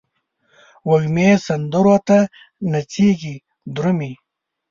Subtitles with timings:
[0.89, 2.17] وږمې سندرو ته
[2.71, 3.35] نڅیږې
[3.75, 4.13] درومې